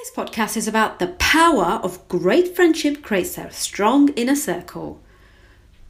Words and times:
Today's 0.00 0.16
podcast 0.16 0.56
is 0.56 0.66
about 0.66 0.98
the 0.98 1.08
power 1.08 1.78
of 1.82 2.08
great 2.08 2.56
friendship 2.56 3.02
creates 3.02 3.36
a 3.36 3.50
strong 3.50 4.08
inner 4.10 4.34
circle 4.34 5.02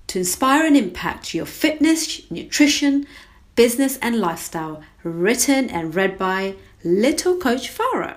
to 0.09 0.19
inspire 0.19 0.67
and 0.67 0.77
impact 0.77 1.33
your 1.33 1.47
fitness, 1.47 2.29
nutrition, 2.29 3.07
business, 3.55 3.99
and 3.99 4.19
lifestyle. 4.19 4.83
Written 5.05 5.71
and 5.71 5.95
read 5.95 6.19
by 6.19 6.57
Little 6.83 7.37
Coach 7.37 7.73
Farah. 7.73 8.17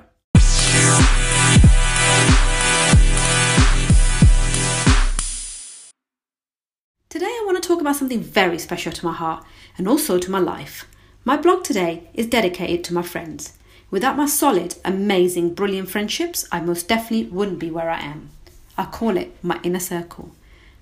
Today, 7.10 7.26
I 7.26 7.44
want 7.46 7.62
to 7.62 7.68
talk 7.68 7.82
about 7.82 7.98
something 7.98 8.22
very 8.22 8.58
special 8.58 8.92
to 8.94 9.06
my 9.06 9.14
heart 9.14 9.46
and 9.78 9.88
also 9.88 10.18
to 10.18 10.32
my 10.32 10.40
life. 10.40 10.88
My 11.24 11.38
blog 11.38 11.64
today 11.64 12.10
is 12.16 12.26
dedicated 12.26 12.84
to 12.86 12.96
my 12.96 13.04
friends. 13.04 13.54
Without 13.94 14.18
my 14.18 14.26
solid, 14.26 14.74
amazing, 14.84 15.54
brilliant 15.54 15.88
friendships, 15.88 16.48
I 16.52 16.62
most 16.62 16.88
definitely 16.88 17.28
wouldn't 17.28 17.60
be 17.60 17.70
where 17.70 17.92
I 17.92 18.00
am. 18.00 18.32
I 18.76 18.86
call 18.86 19.18
it 19.18 19.38
my 19.44 19.60
inner 19.62 19.80
circle. 19.80 20.32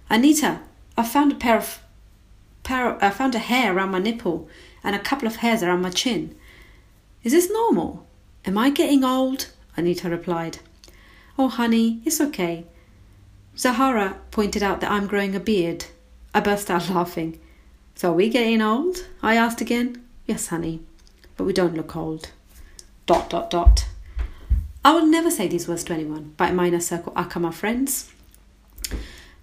Anita, 0.10 0.62
I 0.98 1.04
found 1.04 1.34
a 1.34 1.36
pair 1.36 1.58
of 1.58 1.84
pair, 2.64 2.98
I 3.04 3.10
found 3.10 3.36
a 3.36 3.40
hair 3.40 3.76
around 3.76 3.92
my 3.92 4.00
nipple 4.00 4.48
and 4.82 4.96
a 4.96 5.00
couple 5.00 5.28
of 5.28 5.36
hairs 5.36 5.62
around 5.62 5.82
my 5.82 5.90
chin. 5.90 6.34
Is 7.22 7.34
this 7.34 7.52
normal? 7.52 8.08
Am 8.46 8.58
I 8.58 8.70
getting 8.70 9.04
old? 9.04 9.52
Anita 9.76 10.10
replied. 10.10 10.60
Oh, 11.38 11.50
honey, 11.50 12.00
it's 12.06 12.22
okay. 12.22 12.64
Zahara 13.58 14.22
pointed 14.32 14.64
out 14.64 14.80
that 14.80 14.92
I'm 14.92 15.08
growing 15.08 15.36
a 15.36 15.42
beard. 15.42 15.84
I 16.34 16.40
burst 16.40 16.72
out 16.72 16.90
laughing. 16.90 17.42
So 17.94 18.12
are 18.12 18.16
we 18.16 18.30
getting 18.30 18.62
old? 18.62 19.06
I 19.22 19.36
asked 19.36 19.60
again. 19.60 20.02
Yes, 20.26 20.48
honey, 20.48 20.80
but 21.36 21.44
we 21.44 21.52
don't 21.52 21.76
look 21.76 21.94
old 21.98 22.30
dot 23.06 23.30
dot 23.30 23.50
dot. 23.50 23.88
I 24.84 24.94
will 24.94 25.06
never 25.06 25.30
say 25.30 25.48
these 25.48 25.68
words 25.68 25.84
to 25.86 25.94
anyone, 25.94 26.34
but 26.38 26.50
in 26.50 26.56
my 26.56 26.68
inner 26.68 26.80
circle 26.80 27.14
are 27.16 27.40
my 27.40 27.52
friends. 27.52 28.12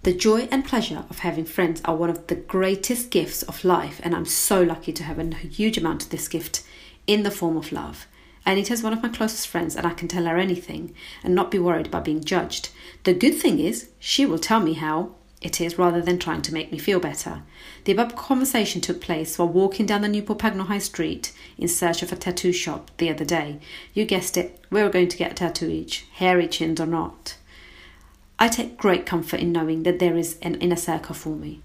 The 0.03 0.13
joy 0.13 0.47
and 0.51 0.65
pleasure 0.65 1.03
of 1.09 1.19
having 1.19 1.45
friends 1.45 1.81
are 1.85 1.95
one 1.95 2.09
of 2.09 2.27
the 2.27 2.35
greatest 2.35 3.09
gifts 3.09 3.43
of 3.43 3.65
life, 3.65 3.99
and 4.03 4.15
I'm 4.15 4.25
so 4.25 4.61
lucky 4.61 4.93
to 4.93 5.03
have 5.03 5.19
a 5.19 5.35
huge 5.35 5.77
amount 5.77 6.03
of 6.03 6.09
this 6.09 6.27
gift 6.27 6.63
in 7.05 7.23
the 7.23 7.31
form 7.31 7.57
of 7.57 7.71
love. 7.71 8.07
Anita's 8.45 8.81
one 8.81 8.93
of 8.93 9.03
my 9.03 9.09
closest 9.09 9.47
friends, 9.47 9.75
and 9.75 9.85
I 9.85 9.93
can 9.93 10.07
tell 10.07 10.25
her 10.25 10.37
anything 10.37 10.95
and 11.23 11.35
not 11.35 11.51
be 11.51 11.59
worried 11.59 11.87
about 11.87 12.05
being 12.05 12.23
judged. 12.23 12.69
The 13.03 13.13
good 13.13 13.35
thing 13.35 13.59
is, 13.59 13.89
she 13.99 14.25
will 14.25 14.39
tell 14.39 14.61
me 14.61 14.73
how, 14.73 15.15
it 15.41 15.61
is 15.61 15.77
rather 15.77 16.01
than 16.01 16.19
trying 16.19 16.41
to 16.41 16.53
make 16.53 16.71
me 16.71 16.77
feel 16.77 16.99
better. 16.99 17.43
The 17.85 17.93
above 17.93 18.15
conversation 18.15 18.81
took 18.81 18.99
place 18.99 19.39
while 19.39 19.47
walking 19.47 19.85
down 19.85 20.01
the 20.01 20.09
Newport 20.09 20.39
Pagnell 20.39 20.67
High 20.67 20.79
Street 20.79 21.31
in 21.57 21.67
search 21.67 22.03
of 22.03 22.11
a 22.11 22.17
tattoo 22.17 22.51
shop 22.51 22.91
the 22.97 23.09
other 23.09 23.25
day. 23.25 23.59
You 23.93 24.05
guessed 24.05 24.35
it, 24.35 24.63
we 24.69 24.83
were 24.83 24.89
going 24.89 25.07
to 25.07 25.17
get 25.17 25.31
a 25.31 25.35
tattoo 25.35 25.69
each, 25.69 26.05
hairy 26.13 26.47
chins 26.47 26.81
or 26.81 26.85
not. 26.85 27.37
I 28.37 28.47
take 28.47 28.77
great 28.77 29.05
comfort 29.05 29.39
in 29.39 29.51
knowing 29.51 29.83
that 29.83 29.99
there 29.99 30.17
is 30.17 30.37
an 30.41 30.55
inner 30.55 30.75
circle 30.75 31.15
for 31.15 31.35
me. 31.35 31.61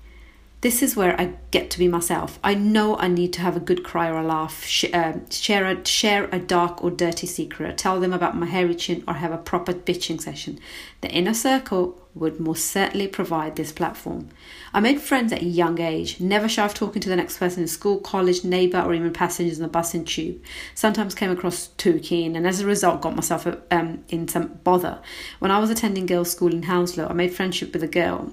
This 0.64 0.82
is 0.82 0.96
where 0.96 1.14
I 1.20 1.34
get 1.50 1.68
to 1.72 1.78
be 1.78 1.88
myself. 1.88 2.38
I 2.42 2.54
know 2.54 2.96
I 2.96 3.06
need 3.06 3.34
to 3.34 3.42
have 3.42 3.54
a 3.54 3.60
good 3.60 3.84
cry 3.84 4.08
or 4.08 4.16
a 4.16 4.22
laugh, 4.22 4.64
sh- 4.64 4.86
uh, 4.94 5.18
share, 5.28 5.66
a, 5.66 5.84
share 5.86 6.24
a 6.32 6.38
dark 6.38 6.82
or 6.82 6.90
dirty 6.90 7.26
secret, 7.26 7.76
tell 7.76 8.00
them 8.00 8.14
about 8.14 8.34
my 8.34 8.46
hairy 8.46 8.74
chin, 8.74 9.04
or 9.06 9.12
have 9.12 9.30
a 9.30 9.36
proper 9.36 9.74
bitching 9.74 10.18
session. 10.22 10.58
The 11.02 11.10
inner 11.10 11.34
circle 11.34 12.00
would 12.14 12.40
most 12.40 12.64
certainly 12.64 13.08
provide 13.08 13.56
this 13.56 13.72
platform. 13.72 14.30
I 14.72 14.80
made 14.80 15.02
friends 15.02 15.34
at 15.34 15.42
a 15.42 15.44
young 15.44 15.82
age, 15.82 16.18
never 16.18 16.48
shy 16.48 16.64
of 16.64 16.72
talking 16.72 17.02
to 17.02 17.10
the 17.10 17.16
next 17.16 17.36
person 17.36 17.64
in 17.64 17.68
school, 17.68 17.98
college, 17.98 18.42
neighbour, 18.42 18.80
or 18.80 18.94
even 18.94 19.12
passengers 19.12 19.58
on 19.58 19.64
the 19.64 19.68
bus 19.68 19.92
and 19.92 20.06
tube. 20.06 20.42
Sometimes 20.74 21.14
came 21.14 21.30
across 21.30 21.66
too 21.76 21.98
keen, 21.98 22.36
and 22.36 22.46
as 22.46 22.62
a 22.62 22.66
result, 22.66 23.02
got 23.02 23.14
myself 23.14 23.46
um, 23.70 24.02
in 24.08 24.28
some 24.28 24.60
bother. 24.64 24.98
When 25.40 25.50
I 25.50 25.58
was 25.58 25.68
attending 25.68 26.06
girls' 26.06 26.32
school 26.32 26.54
in 26.54 26.62
Hounslow, 26.62 27.06
I 27.06 27.12
made 27.12 27.34
friendship 27.34 27.74
with 27.74 27.82
a 27.82 27.86
girl 27.86 28.32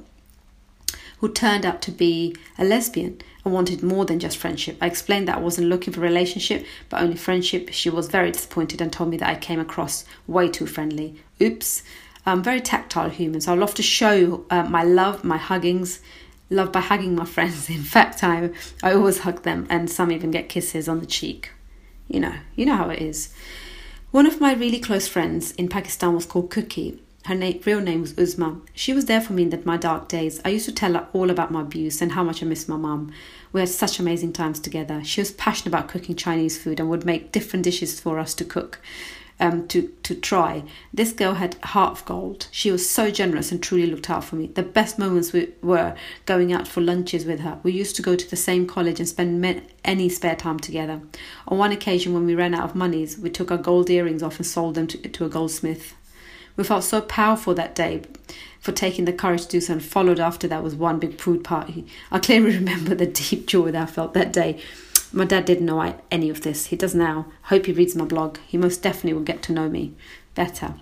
who 1.22 1.32
turned 1.32 1.66
out 1.66 1.82
to 1.84 1.92
be 1.92 2.36
a 2.58 2.66
lesbian 2.66 3.22
and 3.46 3.54
wanted 3.54 3.84
more 3.84 4.06
than 4.06 4.20
just 4.20 4.38
friendship. 4.38 4.76
I 4.82 4.88
explained 4.88 5.28
that 5.28 5.38
I 5.38 5.42
wasn't 5.42 5.68
looking 5.68 5.94
for 5.94 6.00
a 6.02 6.04
relationship, 6.04 6.66
but 6.90 7.02
only 7.02 7.16
friendship. 7.16 7.70
She 7.72 7.92
was 7.92 8.08
very 8.08 8.32
disappointed 8.32 8.82
and 8.82 8.92
told 8.92 9.12
me 9.12 9.18
that 9.18 9.30
I 9.30 9.36
came 9.36 9.60
across 9.60 10.04
way 10.26 10.50
too 10.50 10.66
friendly. 10.66 11.16
Oops. 11.40 11.84
I'm 12.26 12.42
very 12.42 12.60
tactile 12.60 13.10
human, 13.10 13.40
so 13.40 13.54
I 13.54 13.56
love 13.56 13.76
to 13.76 13.84
show 13.84 14.46
uh, 14.50 14.64
my 14.64 14.84
love, 14.84 15.24
my 15.24 15.38
huggings, 15.38 16.02
love 16.50 16.72
by 16.72 16.82
hugging 16.82 17.16
my 17.16 17.26
friends. 17.36 17.70
In 17.70 17.84
fact, 17.84 18.24
I 18.24 18.50
I 18.84 18.94
always 18.94 19.20
hug 19.20 19.44
them, 19.44 19.68
and 19.70 19.90
some 19.90 20.12
even 20.12 20.32
get 20.32 20.50
kisses 20.50 20.90
on 20.90 21.00
the 21.00 21.06
cheek. 21.06 21.52
You 22.08 22.20
know, 22.20 22.34
you 22.56 22.66
know 22.66 22.76
how 22.76 22.90
it 22.90 23.02
is. 23.02 23.34
One 24.12 24.26
of 24.26 24.42
my 24.42 24.54
really 24.54 24.80
close 24.80 25.08
friends 25.08 25.52
in 25.54 25.70
Pakistan 25.70 26.14
was 26.14 26.26
called 26.26 26.50
Cookie, 26.50 27.02
her 27.26 27.36
na- 27.36 27.54
real 27.66 27.82
name 27.82 28.02
was 28.02 28.14
Uzma. 28.14 28.62
She 28.74 28.94
was 28.94 29.06
there 29.06 29.22
for 29.22 29.34
me 29.34 29.44
in 29.44 29.50
that 29.52 29.66
my 29.66 29.78
dark 29.78 30.08
days. 30.08 30.42
I 30.44 30.50
used 30.50 30.66
to 30.66 30.74
tell 30.74 30.94
her 30.94 31.08
all 31.14 31.30
about 31.30 31.52
my 31.52 31.62
abuse 31.62 32.02
and 32.02 32.14
how 32.14 32.24
much 32.24 32.42
I 32.42 32.46
miss 32.46 32.68
my 32.68 32.78
mum. 32.78 33.12
We 33.54 33.60
had 33.60 33.70
such 33.70 34.00
amazing 34.00 34.34
times 34.34 34.60
together. 34.60 35.04
She 35.04 35.22
was 35.22 35.32
passionate 35.32 35.68
about 35.68 35.88
cooking 35.88 36.16
Chinese 36.16 36.62
food 36.62 36.80
and 36.80 36.90
would 36.90 37.06
make 37.06 37.32
different 37.32 37.64
dishes 37.64 38.00
for 38.00 38.18
us 38.18 38.34
to 38.36 38.46
cook, 38.46 38.80
um, 39.40 39.68
to, 39.68 39.94
to 40.02 40.16
try. 40.16 40.64
This 40.92 41.14
girl 41.14 41.36
had 41.36 41.56
heart 41.64 41.92
of 41.92 42.06
gold. 42.06 42.48
She 42.50 42.72
was 42.72 42.90
so 42.90 43.12
generous 43.12 43.52
and 43.52 43.62
truly 43.62 43.86
looked 43.86 44.10
out 44.10 44.24
for 44.24 44.36
me. 44.36 44.48
The 44.48 44.64
best 44.64 44.98
moments 44.98 45.32
we 45.32 45.54
were 45.62 45.96
going 46.26 46.52
out 46.52 46.68
for 46.68 46.82
lunches 46.82 47.26
with 47.26 47.42
her. 47.42 47.60
We 47.62 47.72
used 47.72 47.96
to 47.98 48.02
go 48.02 48.16
to 48.16 48.30
the 48.30 48.36
same 48.36 48.66
college 48.66 49.00
and 49.00 49.08
spend 49.08 49.62
any 49.86 50.10
spare 50.10 50.36
time 50.36 50.60
together. 50.60 51.02
On 51.48 51.58
one 51.60 51.72
occasion, 51.72 52.14
when 52.14 52.26
we 52.26 52.34
ran 52.34 52.56
out 52.56 52.70
of 52.70 52.76
monies, 52.76 53.20
we 53.20 53.30
took 53.30 53.52
our 53.52 53.58
gold 53.58 53.92
earrings 53.92 54.24
off 54.24 54.38
and 54.38 54.46
sold 54.46 54.74
them 54.74 54.88
to, 54.88 54.98
to 54.98 55.26
a 55.26 55.30
goldsmith. 55.30 55.94
We 56.62 56.68
felt 56.68 56.84
so 56.84 57.02
powerful 57.02 57.56
that 57.56 57.74
day 57.74 58.04
for 58.60 58.72
taking 58.72 59.06
the 59.06 59.14
courage 59.14 59.46
to 59.46 59.48
do 59.48 59.62
so 59.62 59.74
and 59.74 59.84
followed 59.84 60.20
after 60.20 60.48
that 60.48 60.62
was 60.62 60.76
one 60.76 61.00
big 61.00 61.18
prude 61.18 61.44
party. 61.44 61.88
I 62.12 62.20
clearly 62.20 62.54
remember 62.56 62.94
the 62.94 63.08
deep 63.08 63.48
joy 63.48 63.72
that 63.72 63.82
I 63.82 63.92
felt 63.92 64.14
that 64.14 64.32
day. 64.32 64.62
My 65.12 65.26
dad 65.26 65.46
didn't 65.46 65.66
know 65.66 65.82
I, 65.82 65.96
any 66.12 66.30
of 66.30 66.42
this. 66.42 66.68
He 66.68 66.76
does 66.76 66.94
now. 66.94 67.26
Hope 67.46 67.66
he 67.66 67.72
reads 67.72 67.96
my 67.96 68.06
blog. 68.06 68.38
He 68.46 68.60
most 68.60 68.84
definitely 68.84 69.14
will 69.14 69.24
get 69.24 69.42
to 69.42 69.54
know 69.54 69.70
me 69.70 69.96
better. 70.36 70.76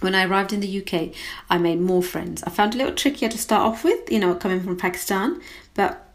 When 0.00 0.16
I 0.16 0.24
arrived 0.24 0.52
in 0.52 0.58
the 0.58 0.82
UK, 0.82 1.14
I 1.48 1.56
made 1.56 1.80
more 1.80 2.02
friends. 2.02 2.42
I 2.42 2.50
found 2.50 2.74
a 2.74 2.78
little 2.78 2.92
trickier 2.92 3.28
to 3.28 3.38
start 3.38 3.62
off 3.62 3.84
with, 3.84 4.10
you 4.10 4.18
know, 4.18 4.34
coming 4.34 4.60
from 4.60 4.76
Pakistan, 4.76 5.40
but 5.74 6.05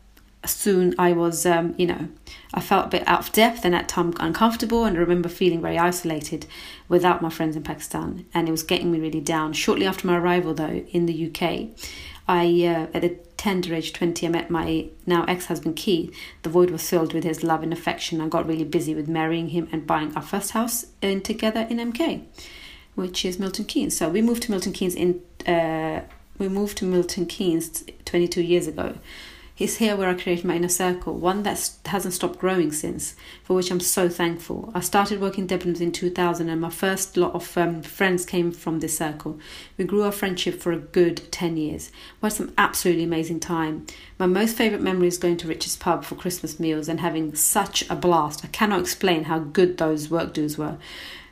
soon 0.45 0.95
I 0.97 1.13
was, 1.13 1.45
um, 1.45 1.75
you 1.77 1.87
know, 1.87 2.07
I 2.53 2.61
felt 2.61 2.87
a 2.87 2.89
bit 2.89 3.07
out 3.07 3.21
of 3.21 3.31
depth 3.31 3.63
and 3.63 3.75
at 3.75 3.87
times 3.87 4.15
uncomfortable. 4.19 4.85
And 4.85 4.97
I 4.97 4.99
remember 4.99 5.29
feeling 5.29 5.61
very 5.61 5.77
isolated 5.77 6.45
without 6.89 7.21
my 7.21 7.29
friends 7.29 7.55
in 7.55 7.63
Pakistan, 7.63 8.25
and 8.33 8.47
it 8.47 8.51
was 8.51 8.63
getting 8.63 8.91
me 8.91 8.99
really 8.99 9.21
down. 9.21 9.53
Shortly 9.53 9.85
after 9.85 10.07
my 10.07 10.17
arrival, 10.17 10.53
though, 10.53 10.83
in 10.91 11.05
the 11.05 11.27
UK, 11.27 11.69
I 12.27 12.45
uh, 12.65 12.97
at 12.97 13.03
a 13.03 13.17
tender 13.41 13.73
age 13.73 13.91
20 13.91 14.27
i 14.27 14.29
met 14.29 14.51
my 14.51 14.87
now 15.07 15.23
ex-husband 15.23 15.75
keith 15.75 16.15
the 16.43 16.49
void 16.49 16.69
was 16.69 16.87
filled 16.87 17.11
with 17.11 17.23
his 17.23 17.43
love 17.43 17.63
and 17.63 17.73
affection 17.73 18.21
i 18.21 18.27
got 18.27 18.47
really 18.47 18.63
busy 18.63 18.93
with 18.93 19.07
marrying 19.07 19.49
him 19.49 19.67
and 19.71 19.87
buying 19.87 20.15
our 20.15 20.21
first 20.21 20.51
house 20.51 20.85
in 21.01 21.19
together 21.21 21.65
in 21.67 21.77
mk 21.91 22.23
which 22.93 23.25
is 23.25 23.39
milton 23.39 23.65
keynes 23.65 23.97
so 23.97 24.07
we 24.07 24.21
moved 24.21 24.43
to 24.43 24.51
milton 24.51 24.71
keynes 24.71 24.93
in 24.93 25.19
uh, 25.47 26.01
we 26.37 26.47
moved 26.47 26.77
to 26.77 26.85
milton 26.85 27.25
keynes 27.25 27.83
22 28.05 28.43
years 28.43 28.67
ago 28.67 28.93
it's 29.57 29.77
here 29.77 29.95
where 29.95 30.09
I 30.09 30.15
created 30.15 30.45
my 30.45 30.55
inner 30.55 30.69
circle, 30.69 31.13
one 31.13 31.43
that 31.43 31.71
hasn't 31.85 32.13
stopped 32.13 32.39
growing 32.39 32.71
since, 32.71 33.15
for 33.43 33.55
which 33.55 33.69
I'm 33.69 33.79
so 33.79 34.09
thankful. 34.09 34.71
I 34.73 34.79
started 34.79 35.21
working 35.21 35.47
Debenhams 35.47 35.81
in 35.81 35.91
2000, 35.91 36.49
and 36.49 36.59
my 36.59 36.69
first 36.69 37.15
lot 37.17 37.35
of 37.35 37.57
um, 37.57 37.83
friends 37.83 38.25
came 38.25 38.51
from 38.51 38.79
this 38.79 38.97
circle. 38.97 39.39
We 39.77 39.85
grew 39.85 40.03
our 40.03 40.11
friendship 40.11 40.59
for 40.59 40.71
a 40.71 40.77
good 40.79 41.31
10 41.31 41.57
years. 41.57 41.91
We 42.21 42.27
had 42.27 42.33
some 42.33 42.53
absolutely 42.57 43.03
amazing 43.03 43.39
time. 43.39 43.85
My 44.17 44.25
most 44.25 44.57
favourite 44.57 44.83
memory 44.83 45.07
is 45.07 45.17
going 45.17 45.37
to 45.37 45.47
Richard's 45.47 45.77
Pub 45.77 46.03
for 46.03 46.15
Christmas 46.15 46.59
meals 46.59 46.87
and 46.87 46.99
having 46.99 47.35
such 47.35 47.87
a 47.89 47.95
blast. 47.95 48.43
I 48.43 48.47
cannot 48.47 48.79
explain 48.79 49.25
how 49.25 49.39
good 49.39 49.77
those 49.77 50.09
work 50.09 50.33
dues 50.33 50.57
were. 50.57 50.77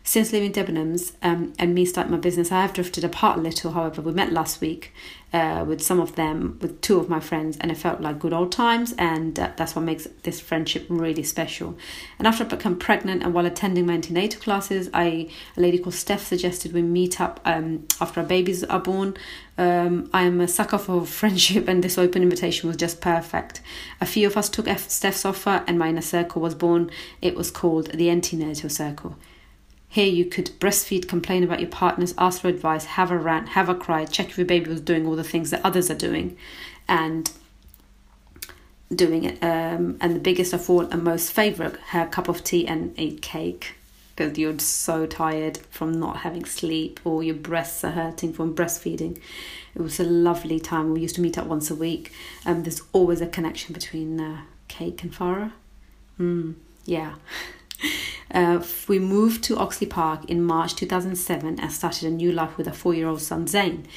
Since 0.04 0.32
leaving 0.32 0.52
Debenhams 0.52 1.14
um, 1.22 1.54
and 1.60 1.76
me 1.76 1.86
starting 1.86 2.12
my 2.12 2.18
business, 2.18 2.52
I 2.52 2.62
have 2.62 2.74
drifted 2.74 3.04
apart 3.04 3.38
a 3.38 3.42
little. 3.42 3.72
However, 3.72 4.02
we 4.02 4.12
met 4.12 4.32
last 4.32 4.60
week 4.62 4.94
uh, 5.32 5.64
with 5.68 5.82
some 5.82 6.00
of 6.00 6.16
them, 6.16 6.58
with 6.62 6.82
two 6.82 7.00
of 7.00 7.10
my 7.10 7.20
friends, 7.20 7.58
and 7.62 7.72
it 7.72 7.76
felt 7.76 8.02
like 8.02 8.18
good 8.18 8.34
old 8.34 8.52
times. 8.52 8.96
And 8.98 9.38
uh, 9.38 9.52
that's 9.56 9.76
what 9.76 9.84
makes 9.84 10.08
this 10.24 10.40
friendship 10.40 10.86
really 10.90 11.22
special. 11.22 11.78
And 12.18 12.28
after 12.28 12.44
I 12.44 12.48
became 12.48 12.78
pregnant 12.78 13.22
and 13.22 13.34
while 13.34 13.46
attending 13.46 13.86
my 13.86 13.94
antenatal 13.94 14.42
classes, 14.42 14.90
I 14.94 15.30
a 15.56 15.62
lady 15.62 15.78
called 15.78 15.96
Steph 15.96 16.26
suggested 16.26 16.74
we 16.74 16.82
meet 16.82 17.22
up 17.22 17.40
um, 17.46 17.86
after 18.02 18.22
our 18.22 18.26
babies 18.26 18.64
are 18.64 18.80
born. 18.80 19.16
Um, 19.58 20.10
I 20.14 20.24
am 20.24 20.42
a 20.42 20.48
sucker 20.48 20.78
for 20.78 21.06
friendship, 21.20 21.68
and 21.68 21.84
this 21.84 21.98
open 21.98 22.24
invitation 22.24 22.68
was 22.68 22.78
just 22.78 23.02
perfect. 23.02 23.62
A 24.02 24.06
few 24.06 24.26
of 24.26 24.38
us 24.38 24.50
took 24.50 24.68
Steph's 24.80 25.26
offer, 25.26 25.64
and 25.68 25.78
my 25.78 25.90
inner 25.90 26.02
circle 26.02 26.42
was 26.42 26.56
born. 26.56 26.90
It 27.22 27.36
was 27.36 27.52
called 27.52 27.92
the 27.92 28.10
Antenatal 28.10 28.70
Circle. 28.70 29.16
Here 29.92 30.08
you 30.08 30.26
could 30.26 30.52
breastfeed, 30.60 31.08
complain 31.08 31.44
about 31.44 31.60
your 31.60 31.70
partners, 31.70 32.14
ask 32.18 32.42
for 32.42 32.48
advice, 32.48 32.86
have 32.86 33.10
a 33.10 33.18
rant, 33.18 33.50
have 33.50 33.70
a 33.70 33.76
cry, 33.76 34.06
check 34.06 34.30
if 34.30 34.38
your 34.38 34.46
baby 34.46 34.70
was 34.70 34.82
doing 34.82 35.08
all 35.08 35.16
the 35.16 35.24
things 35.24 35.50
that 35.50 35.62
others 35.66 35.90
are 35.90 35.96
doing, 35.96 36.38
and 36.88 37.32
doing 38.94 39.24
it. 39.24 39.44
Um, 39.44 39.98
and 40.00 40.16
the 40.16 40.20
biggest 40.20 40.54
of 40.54 40.70
all 40.70 40.82
and 40.82 41.04
most 41.04 41.32
favourite, 41.32 41.76
her 41.88 42.06
cup 42.06 42.28
of 42.28 42.44
tea 42.44 42.68
and 42.68 42.94
a 42.98 43.16
cake. 43.18 43.76
because 44.16 44.38
you're 44.38 44.60
so 44.60 45.06
tired 45.06 45.58
from 45.72 45.98
not 46.00 46.18
having 46.18 46.44
sleep 46.46 47.00
or 47.06 47.24
your 47.24 47.36
breasts 47.36 47.84
are 47.84 47.92
hurting 47.92 48.34
from 48.34 48.54
breastfeeding. 48.54 49.18
It 49.76 49.82
was 49.82 50.00
a 50.00 50.04
lovely 50.04 50.60
time. 50.60 50.94
We 50.94 51.02
used 51.02 51.16
to 51.16 51.22
meet 51.22 51.38
up 51.38 51.48
once 51.48 51.72
a 51.72 51.76
week. 51.76 52.12
Um, 52.46 52.64
there's 52.64 52.82
always 52.92 53.22
a 53.22 53.28
connection 53.28 53.74
between 53.74 54.20
uh, 54.20 54.42
Cake 54.68 55.04
and 55.04 55.14
Farah. 55.14 55.54
Mm, 56.20 56.56
yeah. 56.86 57.16
Uh, 58.32 58.64
we 58.88 59.00
moved 59.00 59.44
to 59.44 59.58
Oxley 59.58 59.88
Park 59.88 60.26
in 60.26 60.44
March 60.44 60.76
2007 60.76 61.60
and 61.60 61.72
started 61.72 62.08
a 62.08 62.12
new 62.12 62.32
life 62.32 62.58
with 62.58 62.68
a 62.68 62.74
four 62.74 62.94
year 62.94 63.08
old 63.08 63.22
son, 63.22 63.48
Zane. 63.48 63.88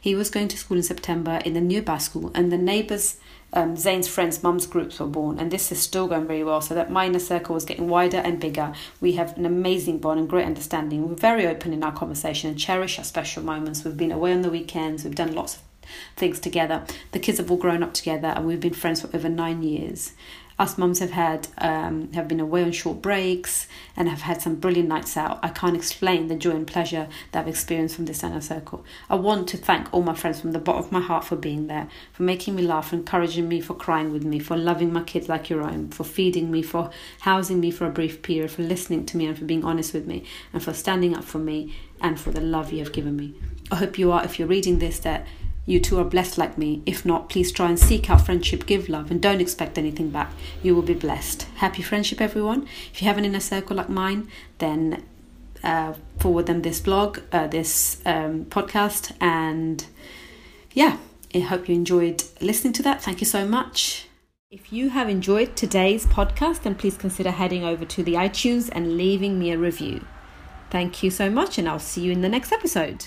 He 0.00 0.14
was 0.14 0.30
going 0.30 0.48
to 0.48 0.56
school 0.56 0.78
in 0.78 0.82
September 0.82 1.40
in 1.44 1.52
the 1.52 1.60
nearby 1.60 1.98
school, 1.98 2.32
and 2.34 2.50
the 2.50 2.58
neighbours, 2.58 3.18
um, 3.52 3.76
Zayn's 3.76 4.08
friends' 4.08 4.42
mums' 4.42 4.66
groups 4.66 4.98
were 4.98 5.06
born, 5.06 5.38
and 5.38 5.50
this 5.50 5.70
is 5.70 5.80
still 5.80 6.08
going 6.08 6.26
very 6.26 6.42
well. 6.42 6.60
So 6.60 6.74
that 6.74 6.90
minor 6.90 7.18
circle 7.18 7.54
was 7.54 7.64
getting 7.64 7.88
wider 7.88 8.16
and 8.16 8.40
bigger. 8.40 8.72
We 9.00 9.12
have 9.12 9.36
an 9.36 9.46
amazing 9.46 9.98
bond 9.98 10.18
and 10.18 10.28
great 10.28 10.46
understanding. 10.46 11.08
We're 11.08 11.14
very 11.14 11.46
open 11.46 11.72
in 11.72 11.84
our 11.84 11.92
conversation 11.92 12.50
and 12.50 12.58
cherish 12.58 12.98
our 12.98 13.04
special 13.04 13.44
moments. 13.44 13.84
We've 13.84 13.96
been 13.96 14.10
away 14.10 14.32
on 14.32 14.42
the 14.42 14.50
weekends, 14.50 15.04
we've 15.04 15.14
done 15.14 15.34
lots 15.34 15.56
of 15.56 15.62
things 16.16 16.40
together. 16.40 16.84
The 17.12 17.18
kids 17.18 17.38
have 17.38 17.50
all 17.50 17.56
grown 17.56 17.82
up 17.82 17.94
together, 17.94 18.28
and 18.28 18.46
we've 18.46 18.60
been 18.60 18.72
friends 18.72 19.02
for 19.02 19.14
over 19.14 19.28
nine 19.28 19.62
years 19.62 20.12
us 20.58 20.78
mums 20.78 20.98
have 20.98 21.10
had 21.10 21.48
um, 21.58 22.12
have 22.12 22.28
been 22.28 22.40
away 22.40 22.62
on 22.62 22.72
short 22.72 23.02
breaks 23.02 23.66
and 23.96 24.08
have 24.08 24.22
had 24.22 24.42
some 24.42 24.56
brilliant 24.56 24.88
nights 24.88 25.16
out. 25.16 25.38
I 25.42 25.48
can't 25.48 25.76
explain 25.76 26.28
the 26.28 26.34
joy 26.34 26.52
and 26.52 26.66
pleasure 26.66 27.08
that 27.32 27.40
I've 27.40 27.48
experienced 27.48 27.96
from 27.96 28.06
this 28.06 28.22
inner 28.22 28.40
circle. 28.40 28.84
I 29.08 29.16
want 29.16 29.48
to 29.50 29.56
thank 29.56 29.92
all 29.92 30.02
my 30.02 30.14
friends 30.14 30.40
from 30.40 30.52
the 30.52 30.58
bottom 30.58 30.84
of 30.84 30.92
my 30.92 31.00
heart 31.00 31.24
for 31.24 31.36
being 31.36 31.66
there, 31.66 31.88
for 32.12 32.22
making 32.22 32.54
me 32.54 32.62
laugh, 32.62 32.88
for 32.88 32.96
encouraging 32.96 33.48
me, 33.48 33.60
for 33.60 33.74
crying 33.74 34.12
with 34.12 34.24
me, 34.24 34.38
for 34.38 34.56
loving 34.56 34.92
my 34.92 35.02
kids 35.02 35.28
like 35.28 35.50
your 35.50 35.62
own, 35.62 35.88
for 35.90 36.04
feeding 36.04 36.50
me, 36.50 36.62
for 36.62 36.90
housing 37.20 37.60
me 37.60 37.70
for 37.70 37.86
a 37.86 37.90
brief 37.90 38.22
period, 38.22 38.50
for 38.50 38.62
listening 38.62 39.06
to 39.06 39.16
me 39.16 39.26
and 39.26 39.38
for 39.38 39.44
being 39.44 39.64
honest 39.64 39.94
with 39.94 40.06
me, 40.06 40.24
and 40.52 40.62
for 40.62 40.72
standing 40.72 41.16
up 41.16 41.24
for 41.24 41.38
me 41.38 41.74
and 42.00 42.20
for 42.20 42.30
the 42.30 42.40
love 42.40 42.72
you 42.72 42.80
have 42.80 42.92
given 42.92 43.16
me. 43.16 43.34
I 43.70 43.76
hope 43.76 43.98
you 43.98 44.12
are, 44.12 44.24
if 44.24 44.38
you're 44.38 44.48
reading 44.48 44.78
this, 44.78 44.98
that 45.00 45.26
you 45.64 45.78
too 45.80 45.98
are 46.00 46.04
blessed 46.04 46.38
like 46.38 46.58
me. 46.58 46.82
If 46.86 47.04
not, 47.04 47.28
please 47.28 47.52
try 47.52 47.68
and 47.68 47.78
seek 47.78 48.10
out 48.10 48.26
friendship, 48.26 48.66
give 48.66 48.88
love, 48.88 49.10
and 49.10 49.20
don't 49.20 49.40
expect 49.40 49.78
anything 49.78 50.10
back. 50.10 50.32
You 50.62 50.74
will 50.74 50.82
be 50.82 50.94
blessed. 50.94 51.42
Happy 51.56 51.82
friendship, 51.82 52.20
everyone. 52.20 52.66
If 52.92 53.00
you 53.00 53.08
have 53.08 53.18
an 53.18 53.24
inner 53.24 53.40
circle 53.40 53.76
like 53.76 53.88
mine, 53.88 54.28
then 54.58 55.04
uh, 55.62 55.94
forward 56.18 56.46
them 56.46 56.62
this 56.62 56.80
blog, 56.80 57.20
uh, 57.30 57.46
this 57.46 58.02
um, 58.04 58.46
podcast, 58.46 59.12
and 59.20 59.86
yeah, 60.72 60.98
I 61.34 61.40
hope 61.40 61.68
you 61.68 61.74
enjoyed 61.74 62.24
listening 62.40 62.72
to 62.74 62.82
that. 62.82 63.02
Thank 63.02 63.20
you 63.20 63.26
so 63.26 63.46
much. 63.46 64.08
If 64.50 64.72
you 64.72 64.90
have 64.90 65.08
enjoyed 65.08 65.56
today's 65.56 66.04
podcast, 66.04 66.62
then 66.62 66.74
please 66.74 66.96
consider 66.96 67.30
heading 67.30 67.64
over 67.64 67.84
to 67.86 68.02
the 68.02 68.14
iTunes 68.14 68.68
and 68.72 68.98
leaving 68.98 69.38
me 69.38 69.52
a 69.52 69.58
review. 69.58 70.04
Thank 70.70 71.02
you 71.02 71.10
so 71.10 71.30
much, 71.30 71.56
and 71.56 71.68
I'll 71.68 71.78
see 71.78 72.02
you 72.02 72.12
in 72.12 72.20
the 72.20 72.28
next 72.28 72.52
episode. 72.52 73.06